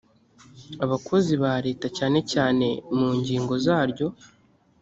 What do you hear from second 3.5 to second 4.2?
zaryo